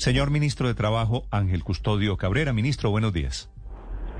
Señor 0.00 0.30
ministro 0.30 0.66
de 0.66 0.72
Trabajo, 0.72 1.26
Ángel 1.30 1.62
Custodio 1.62 2.16
Cabrera. 2.16 2.54
Ministro, 2.54 2.88
buenos 2.90 3.12
días. 3.12 3.50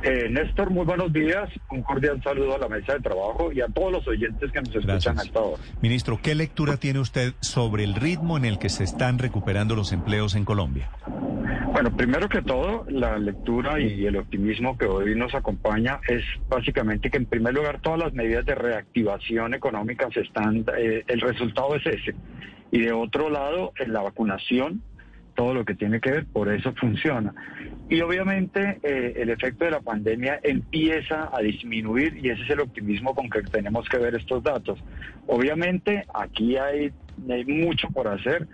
Eh, 0.03 0.29
Néstor, 0.29 0.68
muy 0.68 0.84
buenos 0.84 1.10
días. 1.10 1.49
Un 1.71 1.83
cordial 1.83 2.22
saludo 2.22 2.56
a 2.56 2.58
la 2.58 2.68
mesa 2.68 2.92
de 2.92 3.00
trabajo 3.00 3.50
y 3.50 3.62
a 3.62 3.67
todos 3.67 3.90
los 3.90 4.06
oyentes 4.06 4.53
que 4.53 4.61
nos 4.61 4.74
escuchan 4.77 5.19
a 5.19 5.22
esta 5.22 5.40
hora. 5.40 5.62
Ministro, 5.80 6.21
¿qué 6.22 6.35
lectura 6.35 6.77
tiene 6.77 6.98
usted 6.98 7.32
sobre 7.40 7.85
el 7.85 7.95
ritmo 7.95 8.37
en 8.37 8.45
el 8.45 8.58
que 8.58 8.69
se 8.69 8.85
están 8.85 9.19
recuperando 9.19 9.74
los 9.74 9.93
empleos 9.93 10.35
en 10.35 10.45
Colombia? 10.45 10.90
Bueno, 11.73 11.97
primero 11.97 12.29
que 12.29 12.43
todo, 12.43 12.85
la 12.91 13.19
lectura 13.19 13.81
y 13.81 14.05
el 14.05 14.17
optimismo 14.17 14.77
que 14.77 14.85
hoy 14.85 15.15
nos 15.15 15.35
acompaña 15.35 15.99
es 16.07 16.23
básicamente 16.51 17.09
que 17.09 17.17
en 17.17 17.25
primer 17.25 17.55
lugar 17.55 17.81
todas 17.81 18.01
las 18.01 18.12
medidas 18.12 18.45
de 18.45 18.55
reactivación 18.55 19.55
económica 19.55 20.09
se 20.12 20.21
están, 20.21 20.62
eh, 20.77 21.05
el 21.09 21.23
resultado 21.23 21.75
es 21.75 21.87
ese. 21.87 22.15
Y 22.71 22.81
de 22.83 22.93
otro 22.93 23.31
lado, 23.31 23.73
en 23.79 23.95
la 23.95 24.03
vacunación 24.03 24.83
todo 25.41 25.54
lo 25.54 25.64
que 25.64 25.75
tiene 25.75 26.02
que 26.02 26.11
ver, 26.11 26.27
por 26.27 26.52
eso 26.52 26.70
funciona. 26.75 27.32
Y 27.88 28.02
obviamente 28.02 28.78
eh, 28.83 29.15
el 29.16 29.30
efecto 29.30 29.65
de 29.65 29.70
la 29.70 29.80
pandemia 29.80 30.38
empieza 30.42 31.30
a 31.34 31.41
disminuir 31.41 32.15
y 32.23 32.28
ese 32.28 32.42
es 32.42 32.51
el 32.51 32.60
optimismo 32.60 33.15
con 33.15 33.30
que 33.30 33.41
tenemos 33.45 33.88
que 33.88 33.96
ver 33.96 34.15
estos 34.16 34.42
datos. 34.42 34.79
Obviamente 35.27 36.05
aquí 36.12 36.59
hay, 36.59 36.92
hay 37.30 37.45
mucho 37.46 37.88
por 37.88 38.09
hacer, 38.09 38.46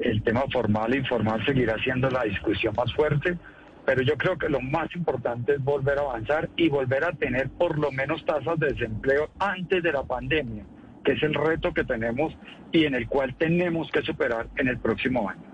el 0.00 0.20
tema 0.24 0.42
formal 0.52 0.92
e 0.92 0.96
informal 0.96 1.46
seguirá 1.46 1.76
siendo 1.78 2.10
la 2.10 2.24
discusión 2.24 2.74
más 2.76 2.92
fuerte, 2.92 3.38
pero 3.86 4.02
yo 4.02 4.16
creo 4.16 4.36
que 4.36 4.48
lo 4.48 4.60
más 4.60 4.88
importante 4.96 5.52
es 5.52 5.62
volver 5.62 5.98
a 5.98 6.00
avanzar 6.00 6.50
y 6.56 6.68
volver 6.68 7.04
a 7.04 7.12
tener 7.12 7.50
por 7.50 7.78
lo 7.78 7.92
menos 7.92 8.24
tasas 8.24 8.58
de 8.58 8.72
desempleo 8.72 9.30
antes 9.38 9.80
de 9.80 9.92
la 9.92 10.02
pandemia, 10.02 10.64
que 11.04 11.12
es 11.12 11.22
el 11.22 11.34
reto 11.34 11.72
que 11.72 11.84
tenemos 11.84 12.36
y 12.72 12.84
en 12.84 12.96
el 12.96 13.06
cual 13.06 13.32
tenemos 13.36 13.88
que 13.92 14.02
superar 14.02 14.48
en 14.56 14.66
el 14.66 14.78
próximo 14.78 15.30
año. 15.30 15.51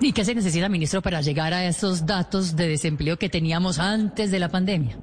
¿Y 0.00 0.12
qué 0.12 0.24
se 0.24 0.34
necesita, 0.34 0.68
ministro, 0.68 1.02
para 1.02 1.20
llegar 1.20 1.52
a 1.52 1.66
esos 1.66 2.06
datos 2.06 2.56
de 2.56 2.68
desempleo 2.68 3.18
que 3.18 3.28
teníamos 3.28 3.78
antes 3.78 4.30
de 4.30 4.38
la 4.38 4.48
pandemia? 4.48 4.96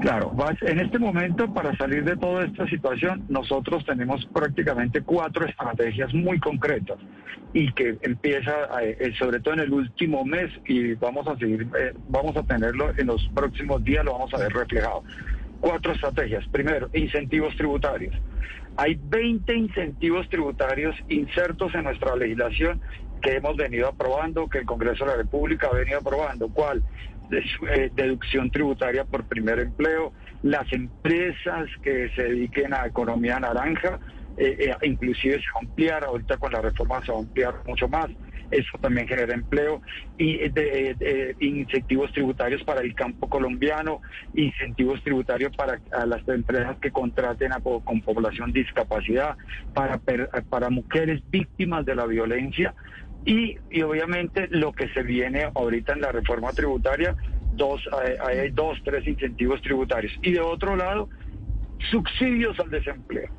Claro, 0.00 0.36
en 0.60 0.80
este 0.80 0.98
momento 0.98 1.50
para 1.54 1.74
salir 1.78 2.04
de 2.04 2.14
toda 2.18 2.44
esta 2.44 2.66
situación 2.68 3.24
nosotros 3.30 3.86
tenemos 3.86 4.26
prácticamente 4.26 5.00
cuatro 5.00 5.46
estrategias 5.46 6.12
muy 6.12 6.38
concretas 6.38 6.98
y 7.54 7.72
que 7.72 7.96
empieza 8.02 8.52
eh, 8.82 9.14
sobre 9.18 9.40
todo 9.40 9.54
en 9.54 9.60
el 9.60 9.72
último 9.72 10.22
mes 10.22 10.50
y 10.66 10.92
vamos 10.92 11.26
a 11.26 11.38
seguir, 11.38 11.66
eh, 11.78 11.94
vamos 12.10 12.36
a 12.36 12.42
tenerlo 12.42 12.90
en 12.98 13.06
los 13.06 13.26
próximos 13.34 13.82
días, 13.82 14.04
lo 14.04 14.12
vamos 14.12 14.34
a 14.34 14.38
ver 14.38 14.52
reflejado. 14.52 15.04
Cuatro 15.60 15.92
estrategias. 15.92 16.46
Primero, 16.48 16.90
incentivos 16.92 17.56
tributarios. 17.56 18.14
Hay 18.76 18.98
20 19.02 19.54
incentivos 19.54 20.28
tributarios 20.28 20.96
insertos 21.08 21.74
en 21.74 21.84
nuestra 21.84 22.16
legislación 22.16 22.80
que 23.22 23.36
hemos 23.36 23.56
venido 23.56 23.88
aprobando, 23.88 24.48
que 24.48 24.58
el 24.58 24.66
Congreso 24.66 25.04
de 25.04 25.12
la 25.12 25.16
República 25.16 25.68
ha 25.68 25.74
venido 25.74 25.98
aprobando. 25.98 26.48
¿Cuál? 26.48 26.82
Eh, 27.30 27.90
deducción 27.94 28.50
tributaria 28.50 29.04
por 29.04 29.24
primer 29.24 29.58
empleo, 29.58 30.12
las 30.42 30.70
empresas 30.72 31.68
que 31.82 32.10
se 32.14 32.22
dediquen 32.24 32.74
a 32.74 32.86
economía 32.86 33.40
naranja, 33.40 33.98
eh, 34.36 34.56
eh, 34.58 34.76
inclusive 34.82 35.34
se 35.34 35.46
va 35.54 35.60
a 35.60 35.64
ampliar, 35.64 36.04
ahorita 36.04 36.36
con 36.36 36.52
la 36.52 36.60
reforma 36.60 37.04
se 37.04 37.12
va 37.12 37.18
a 37.18 37.20
ampliar 37.20 37.54
mucho 37.66 37.88
más, 37.88 38.08
eso 38.50 38.78
también 38.80 39.08
genera 39.08 39.34
empleo, 39.34 39.80
y 40.18 40.40
incentivos 41.40 42.12
tributarios 42.12 42.62
para 42.62 42.82
el 42.82 42.94
campo 42.94 43.28
colombiano, 43.28 44.00
incentivos 44.34 45.02
tributarios 45.02 45.56
para 45.56 45.80
las 46.06 46.26
empresas 46.28 46.76
que 46.78 46.90
contraten 46.90 47.50
con 47.84 48.00
población 48.02 48.52
discapacidad, 48.52 49.36
para, 49.72 49.98
para 50.50 50.70
mujeres 50.70 51.22
víctimas 51.30 51.84
de 51.84 51.94
la 51.94 52.06
violencia, 52.06 52.74
y, 53.24 53.56
y 53.70 53.82
obviamente 53.82 54.48
lo 54.50 54.72
que 54.72 54.88
se 54.88 55.02
viene 55.02 55.50
ahorita 55.54 55.94
en 55.94 56.02
la 56.02 56.12
reforma 56.12 56.52
tributaria, 56.52 57.16
dos, 57.54 57.88
hay 58.20 58.50
dos, 58.50 58.78
tres 58.84 59.06
incentivos 59.06 59.62
tributarios. 59.62 60.12
Y 60.22 60.32
de 60.32 60.40
otro 60.40 60.76
lado, 60.76 61.08
subsidios 61.90 62.58
al 62.60 62.70
desempleo. 62.70 63.30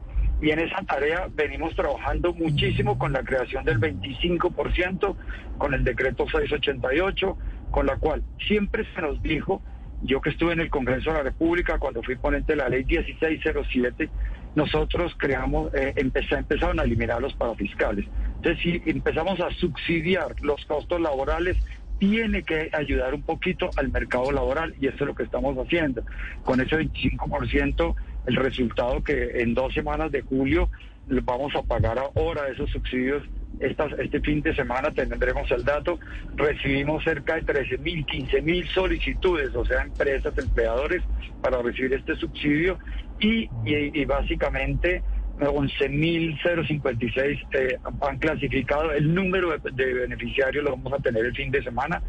Y 0.42 0.52
en 0.52 0.60
esa 0.60 0.84
tarea 0.84 1.28
venimos 1.34 1.76
trabajando 1.76 2.34
muchísimo 2.34 2.98
con 2.98 3.14
la 3.14 3.24
creación 3.24 3.64
del 3.64 3.80
25%, 3.80 5.16
con 5.58 5.74
el 5.74 5.84
decreto 5.84 6.26
688, 6.26 7.38
con 7.72 7.86
la 7.86 7.98
cual 7.98 8.24
siempre 8.48 8.86
se 8.94 9.02
nos 9.02 9.22
dijo, 9.22 9.62
yo 10.04 10.22
que 10.22 10.30
estuve 10.30 10.54
en 10.54 10.60
el 10.60 10.70
Congreso 10.70 11.12
de 11.12 11.18
la 11.18 11.24
República 11.24 11.80
cuando 11.80 12.04
fui 12.04 12.16
ponente 12.16 12.54
de 12.54 12.58
la 12.58 12.70
ley 12.70 12.84
1607, 12.84 14.10
nosotros 14.56 15.14
creamos, 15.18 15.74
eh, 15.74 15.94
empezaron 15.96 16.80
a 16.80 16.84
eliminar 16.84 17.22
los 17.22 17.34
parafiscales. 17.34 18.06
Entonces, 18.38 18.62
si 18.62 18.82
empezamos 18.86 19.40
a 19.40 19.50
subsidiar 19.52 20.36
los 20.42 20.64
costos 20.66 21.02
laborales, 21.02 21.58
tiene 22.00 22.44
que 22.44 22.70
ayudar 22.74 23.14
un 23.14 23.22
poquito 23.22 23.70
al 23.78 23.90
mercado 23.90 24.32
laboral 24.32 24.76
y 24.80 24.88
eso 24.88 24.98
es 25.02 25.08
lo 25.08 25.16
que 25.16 25.24
estamos 25.24 25.58
haciendo. 25.58 26.04
Con 26.44 26.62
ese 26.62 26.78
25%, 26.78 27.96
el 28.28 28.36
resultado 28.36 29.04
que 29.04 29.42
en 29.42 29.54
dos 29.54 29.74
semanas 29.74 30.12
de 30.12 30.22
julio 30.22 30.70
vamos 31.08 31.56
a 31.56 31.62
pagar 31.62 31.98
ahora 32.00 32.48
esos 32.50 32.70
subsidios. 32.72 33.24
este 33.60 34.20
fin 34.22 34.42
de 34.42 34.54
semana 34.56 34.92
tendremos 34.92 35.50
el 35.52 35.64
dato. 35.64 36.00
Recibimos 36.36 37.04
cerca 37.04 37.36
de 37.36 37.42
13 37.44 37.78
mil, 37.78 38.06
15 38.06 38.42
mil 38.42 38.68
solicitudes, 38.68 39.56
o 39.56 39.66
sea, 39.66 39.84
empresas, 39.84 40.38
empleadores, 40.38 41.04
para 41.42 41.62
recibir 41.62 41.94
este 41.94 42.16
subsidio 42.16 42.80
y, 43.20 43.50
y, 43.66 44.06
básicamente 44.06 45.02
11.056 45.40 47.48
eh, 47.54 47.78
han 48.02 48.18
clasificado. 48.20 48.92
El 48.92 49.14
número 49.14 49.58
de, 49.58 49.94
beneficiarios 49.94 50.64
lo 50.64 50.72
vamos 50.72 50.94
a 50.94 51.00
tener 51.00 51.26
el 51.26 51.36
fin 51.36 51.52
de 51.52 51.64
semana. 51.64 52.02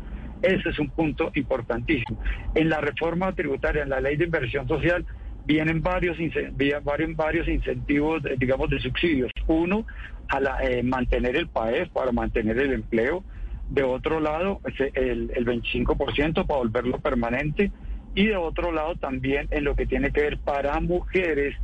Ese 0.42 0.68
es 0.68 0.78
un 0.78 0.90
punto 0.90 1.32
importantísimo. 1.34 2.22
En 2.54 2.68
la 2.68 2.80
reforma 2.80 3.32
tributaria, 3.32 3.82
en 3.82 3.88
la 3.88 4.00
ley 4.00 4.16
de 4.16 4.26
inversión 4.26 4.68
social, 4.68 5.04
vienen 5.44 5.82
varios, 5.82 6.18
vienen 6.18 7.16
varios 7.16 7.48
incentivos, 7.48 8.22
digamos, 8.38 8.70
de 8.70 8.78
subsidios. 8.80 9.32
Uno, 9.46 9.86
a 10.28 10.40
la, 10.40 10.62
eh, 10.62 10.82
mantener 10.82 11.36
el 11.36 11.48
PAEF 11.48 11.88
para 11.90 12.12
mantener 12.12 12.58
el 12.58 12.72
empleo. 12.72 13.24
De 13.70 13.82
otro 13.82 14.20
lado, 14.20 14.60
el, 14.94 15.32
el 15.34 15.44
25% 15.44 16.46
para 16.46 16.58
volverlo 16.58 16.98
permanente 16.98 17.72
y 18.14 18.26
de 18.26 18.36
otro 18.36 18.70
lado 18.70 18.94
también 18.94 19.48
en 19.50 19.64
lo 19.64 19.74
que 19.74 19.86
tiene 19.86 20.12
que 20.12 20.22
ver 20.22 20.38
para 20.38 20.78
mujeres 20.80 21.56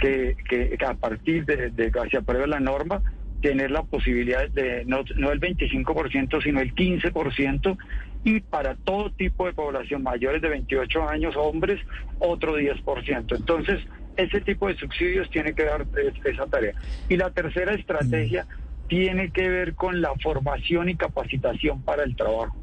que, 0.00 0.36
que, 0.48 0.76
a 0.84 0.94
partir 0.94 1.44
de, 1.44 1.72
que 1.72 2.10
se 2.10 2.16
apruebe 2.16 2.46
la 2.46 2.60
norma, 2.60 3.02
tener 3.40 3.70
la 3.70 3.82
posibilidad 3.82 4.48
de 4.50 4.84
no, 4.86 5.02
no 5.16 5.30
el 5.30 5.40
25%, 5.40 6.42
sino 6.42 6.60
el 6.60 6.74
15%, 6.74 7.78
y 8.24 8.40
para 8.40 8.74
todo 8.74 9.10
tipo 9.12 9.46
de 9.46 9.52
población 9.52 10.02
mayores 10.02 10.42
de 10.42 10.48
28 10.48 11.08
años, 11.08 11.36
hombres, 11.36 11.80
otro 12.18 12.58
10%. 12.58 13.36
Entonces, 13.36 13.80
ese 14.16 14.40
tipo 14.40 14.68
de 14.68 14.76
subsidios 14.76 15.30
tiene 15.30 15.54
que 15.54 15.64
dar 15.64 15.86
esa 16.24 16.46
tarea. 16.46 16.74
Y 17.08 17.16
la 17.16 17.30
tercera 17.30 17.72
estrategia 17.72 18.44
mm. 18.44 18.88
tiene 18.88 19.30
que 19.30 19.48
ver 19.48 19.74
con 19.74 20.00
la 20.00 20.12
formación 20.22 20.88
y 20.88 20.96
capacitación 20.96 21.82
para 21.82 22.04
el 22.04 22.14
trabajo. 22.16 22.56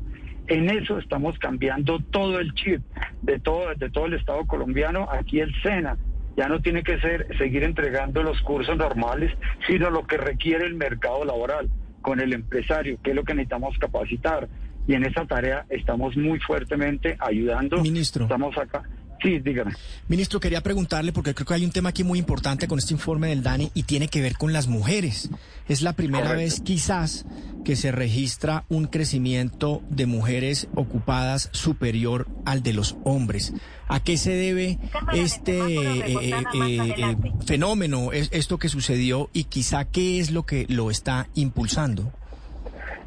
En 0.48 0.70
eso 0.70 0.98
estamos 1.00 1.38
cambiando 1.40 2.00
todo 2.00 2.40
el 2.40 2.54
chip 2.54 2.82
de 3.22 3.40
todo, 3.40 3.74
de 3.76 3.90
todo 3.90 4.06
el 4.06 4.14
Estado 4.14 4.46
colombiano. 4.46 5.08
Aquí 5.12 5.40
el 5.40 5.54
SENA 5.62 5.98
ya 6.38 6.48
no 6.48 6.62
tiene 6.62 6.84
que 6.84 7.00
ser 7.00 7.28
seguir 7.38 7.64
entregando 7.64 8.22
los 8.22 8.40
cursos 8.42 8.78
normales, 8.78 9.34
sino 9.68 9.90
lo 9.90 10.06
que 10.06 10.18
requiere 10.18 10.66
el 10.66 10.76
mercado 10.76 11.26
laboral 11.26 11.68
con 12.02 12.22
el 12.22 12.32
empresario, 12.32 13.00
que 13.04 13.10
es 13.10 13.16
lo 13.16 13.24
que 13.24 13.34
necesitamos 13.34 13.78
capacitar. 13.80 14.48
Y 14.88 14.94
en 14.94 15.04
esa 15.04 15.26
tarea 15.26 15.66
estamos 15.68 16.16
muy 16.16 16.40
fuertemente 16.40 17.18
ayudando. 17.20 17.82
Ministro. 17.82 18.24
Estamos 18.24 18.58
acá. 18.58 18.84
Sí, 19.22 19.40
dígame. 19.40 19.74
Ministro, 20.08 20.40
quería 20.40 20.62
preguntarle, 20.62 21.12
porque 21.12 21.34
creo 21.34 21.46
que 21.46 21.54
hay 21.56 21.66
un 21.66 21.72
tema 21.72 21.90
aquí 21.90 22.04
muy 22.04 22.20
importante 22.20 22.68
con 22.68 22.78
este 22.78 22.94
informe 22.94 23.30
del 23.30 23.42
DANI 23.42 23.72
y 23.74 23.84
tiene 23.84 24.08
que 24.08 24.22
ver 24.22 24.38
con 24.38 24.54
las 24.54 24.68
mujeres. 24.68 25.30
Es 25.68 25.82
la 25.82 25.94
primera 25.94 26.34
vez 26.34 26.62
quizás 26.62 27.26
que 27.66 27.76
se 27.76 27.92
registra 27.92 28.64
un 28.70 28.86
crecimiento 28.86 29.82
de 29.90 30.06
mujeres 30.06 30.68
ocupadas 30.76 31.50
superior 31.52 32.28
al 32.46 32.64
de 32.64 32.74
los 32.74 32.96
hombres. 33.04 33.54
¿A 33.90 34.02
qué 34.02 34.18
se 34.18 34.32
debe 34.32 34.80
este 35.14 35.58
eh, 35.60 36.04
eh, 36.22 36.34
eh, 36.54 37.16
fenómeno, 37.46 38.12
esto 38.14 38.58
que 38.58 38.70
sucedió 38.70 39.30
y 39.34 39.46
quizá 39.46 39.86
qué 39.86 40.20
es 40.20 40.32
lo 40.32 40.46
que 40.46 40.66
lo 40.70 40.92
está 40.92 41.28
impulsando? 41.34 42.14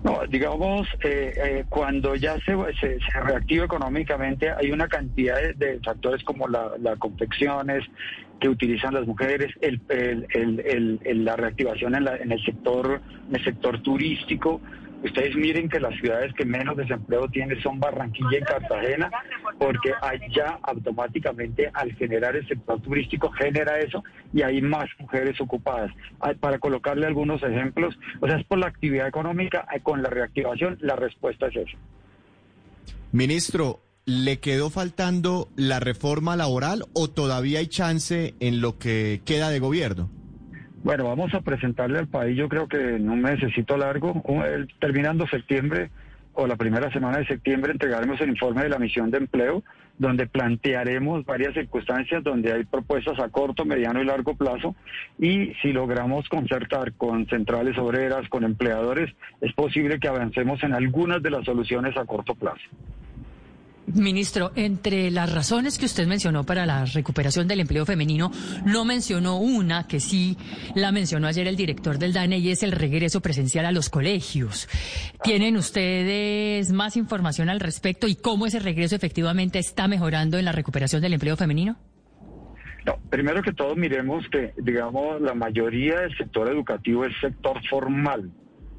No, 0.03 0.21
digamos, 0.29 0.89
eh, 1.05 1.33
eh, 1.37 1.65
cuando 1.69 2.15
ya 2.15 2.37
se, 2.41 2.57
se, 2.81 3.21
reactiva 3.21 3.67
económicamente, 3.67 4.51
hay 4.51 4.71
una 4.71 4.89
cantidad 4.89 5.37
de, 5.55 5.79
factores 5.85 6.25
como 6.25 6.49
la, 6.49 6.73
las 6.79 6.99
confecciones 6.99 7.85
que 8.41 8.49
utilizan 8.49 8.95
las 8.95 9.07
mujeres, 9.07 9.53
el, 9.61 11.25
la 11.25 11.37
reactivación 11.37 11.95
en, 11.95 12.33
el 12.33 12.45
sector, 12.45 13.03
en 13.29 13.37
el 13.37 13.45
sector 13.45 13.83
turístico, 13.83 14.63
Ustedes 15.03 15.35
miren 15.35 15.69
que 15.69 15.81
las 15.81 15.95
ciudades 15.99 16.33
que 16.35 16.45
menos 16.45 16.77
desempleo 16.77 17.27
tienen 17.29 17.61
son 17.63 17.81
Barranquilla 17.81 18.39
y 18.39 18.43
Cartagena, 18.43 19.11
porque 19.59 19.93
allá 20.03 20.59
automáticamente 20.63 21.71
al 21.73 21.93
generar 21.95 22.37
el 22.37 22.47
sector 22.47 22.81
turístico 22.83 23.31
genera 23.31 23.79
eso 23.79 24.05
y 24.33 24.43
hay 24.43 24.61
más 24.61 24.89
mujeres 24.99 25.41
ocupadas. 25.41 25.91
Para 26.41 26.59
colocarle 26.59 27.07
algunos 27.07 27.43
ejemplos, 27.43 27.99
o 28.21 28.27
sea, 28.27 28.37
es 28.37 28.47
por 28.47 28.59
la 28.59 28.67
actividad 28.67 29.09
económica, 29.09 29.67
con 29.83 30.03
la 30.03 30.11
reactivación, 30.11 30.77
la 30.81 30.97
respuesta 30.97 31.47
es 31.47 31.57
eso. 31.57 31.79
Ministro, 33.13 33.81
¿le 34.05 34.39
quedó 34.39 34.71
faltando 34.71 35.49
la 35.57 35.81
reforma 35.81 36.37
laboral 36.37 36.85
o 36.93 37.09
todavía 37.09 37.61
hay 37.61 37.69
chance 37.69 38.35
en 38.39 38.61
lo 38.61 38.79
que 38.79 39.23
queda 39.25 39.49
de 39.49 39.61
gobierno? 39.61 40.11
Bueno, 40.83 41.05
vamos 41.05 41.35
a 41.35 41.43
presentarle 41.43 41.99
al 41.99 42.09
país, 42.09 42.37
yo 42.39 42.49
creo 42.49 42.67
que 42.67 42.97
en 42.97 43.11
un 43.11 43.21
mesecito 43.21 43.77
largo, 43.77 44.23
terminando 44.79 45.27
septiembre 45.27 45.91
o 46.33 46.47
la 46.47 46.57
primera 46.57 46.91
semana 46.91 47.19
de 47.19 47.27
septiembre, 47.27 47.73
entregaremos 47.73 48.19
el 48.23 48.31
informe 48.31 48.63
de 48.63 48.71
la 48.71 48.79
misión 48.79 49.11
de 49.11 49.19
empleo, 49.19 49.63
donde 49.99 50.27
plantearemos 50.27 51.27
varias 51.27 51.53
circunstancias 51.53 52.25
donde 52.25 52.55
hay 52.55 52.65
propuestas 52.65 53.19
a 53.19 53.29
corto, 53.29 53.67
mediano 53.67 54.01
y 54.01 54.07
largo 54.07 54.35
plazo, 54.35 54.75
y 55.19 55.53
si 55.61 55.73
logramos 55.73 56.27
concertar 56.31 56.95
con 56.95 57.27
centrales 57.27 57.77
obreras, 57.77 58.27
con 58.31 58.45
empleadores, 58.45 59.15
es 59.43 59.53
posible 59.53 60.01
que 60.01 60.09
avancemos 60.09 60.63
en 60.63 60.73
algunas 60.73 61.23
de 61.23 61.31
las 61.31 61.45
soluciones 61.45 61.95
a 61.99 62.07
corto 62.07 62.35
plazo. 62.35 62.65
Ministro, 63.95 64.53
entre 64.55 65.11
las 65.11 65.33
razones 65.33 65.79
que 65.79 65.87
usted 65.87 66.07
mencionó 66.07 66.45
para 66.45 66.67
la 66.67 66.85
recuperación 66.85 67.49
del 67.49 67.61
empleo 67.61 67.87
femenino, 67.87 68.31
no 68.65 68.85
mencionó 68.85 69.39
una 69.39 69.87
que 69.87 70.01
sí 70.01 70.37
la 70.75 70.93
mencionó 70.93 71.27
ayer 71.27 71.47
el 71.47 71.57
director 71.57 71.99
del 71.99 72.13
DANE 72.13 72.39
y 72.39 72.51
es 72.51 72.63
el 72.63 72.73
regreso 72.73 73.21
presencial 73.21 73.67
a 73.67 73.73
los 73.73 73.91
colegios. 73.91 74.69
¿Tienen 75.23 75.57
ustedes 75.57 76.73
más 76.73 76.97
información 76.97 77.49
al 77.49 77.61
respecto 77.61 78.07
y 78.07 78.17
cómo 78.17 78.47
ese 78.47 78.59
regreso 78.59 78.97
efectivamente 78.97 79.59
está 79.59 79.89
mejorando 79.89 80.39
en 80.39 80.45
la 80.45 80.53
recuperación 80.53 81.03
del 81.03 81.15
empleo 81.15 81.37
femenino? 81.37 81.77
No, 82.87 82.97
primero 83.11 83.43
que 83.43 83.53
todo 83.53 83.77
miremos 83.77 84.25
que, 84.31 84.55
digamos, 84.57 85.21
la 85.21 85.35
mayoría 85.35 86.01
del 86.01 86.17
sector 86.17 86.49
educativo 86.49 87.05
es 87.05 87.13
sector 87.21 87.61
formal 87.69 88.31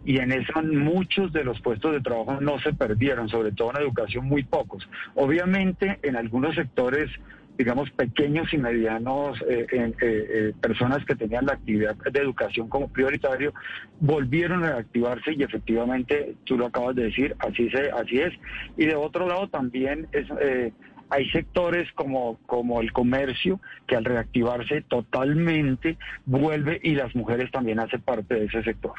y 0.06 0.18
en 0.18 0.32
eso 0.32 0.62
muchos 0.64 1.32
de 1.34 1.44
los 1.44 1.60
puestos 1.62 1.94
de 1.94 2.02
trabajo 2.02 2.40
no 2.42 2.60
se 2.60 2.74
perdieron, 2.74 3.30
sobre 3.30 3.52
todo 3.52 3.72
en 3.72 3.84
educación 3.84 4.26
muy 4.26 4.44
pocos. 4.44 4.88
Obviamente 5.16 6.00
en 6.04 6.16
algunos 6.16 6.56
sectores 6.56 7.10
digamos, 7.58 7.92
pequeños 7.92 8.52
y 8.54 8.58
medianos, 8.58 9.40
eh, 9.48 9.68
eh, 9.72 9.94
eh, 10.02 10.54
personas 10.60 11.06
que 11.06 11.16
tenían 11.16 11.46
la 11.46 11.54
actividad 11.54 11.96
de 11.96 12.20
educación 12.20 12.68
como 12.68 12.88
prioritario, 12.88 13.54
volvieron 14.00 14.64
a 14.64 14.74
reactivarse 14.74 15.34
y 15.34 15.44
efectivamente, 15.44 16.36
tú 16.46 16.58
lo 16.58 16.68
acabas 16.68 16.96
de 16.96 17.04
decir, 17.04 17.36
así, 17.38 17.70
se, 17.70 17.92
así 17.92 18.20
es. 18.20 18.34
Y 18.78 18.88
de 18.88 18.96
otro 18.96 19.28
lado 19.28 19.48
también 19.48 20.08
es, 20.12 20.26
hay 21.10 21.30
sectores 21.30 21.92
como, 21.94 22.40
como 22.48 22.82
el 22.82 22.92
comercio 22.94 23.60
que 23.86 23.96
al 23.96 24.06
reactivarse 24.06 24.82
totalmente 24.82 25.98
vuelve 26.26 26.80
y 26.82 26.96
las 26.96 27.16
mujeres 27.16 27.52
también 27.52 27.80
hacen 27.80 28.02
parte 28.02 28.34
de 28.34 28.46
ese 28.46 28.64
sector. 28.64 28.94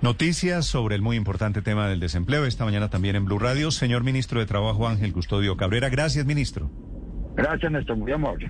Noticias 0.00 0.64
sobre 0.64 0.94
el 0.94 1.02
muy 1.02 1.16
importante 1.16 1.60
tema 1.60 1.88
del 1.88 1.98
desempleo 1.98 2.44
esta 2.44 2.64
mañana 2.64 2.88
también 2.88 3.16
en 3.16 3.24
Blue 3.24 3.40
Radio. 3.40 3.72
Señor 3.72 4.04
ministro 4.04 4.38
de 4.38 4.46
Trabajo 4.46 4.86
Ángel 4.86 5.12
Custodio 5.12 5.56
Cabrera, 5.56 5.88
gracias 5.88 6.24
ministro. 6.24 6.70
Gracias 7.34 7.72
Néstor, 7.72 7.96
muy 7.96 8.12
amable. 8.12 8.48